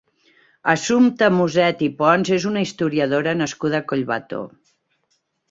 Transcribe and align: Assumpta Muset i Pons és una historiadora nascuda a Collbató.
Assumpta 0.71 1.29
Muset 1.35 1.83
i 1.87 1.89
Pons 1.99 2.31
és 2.39 2.47
una 2.53 2.65
historiadora 2.69 3.35
nascuda 3.43 3.83
a 3.83 3.85
Collbató. 3.93 4.43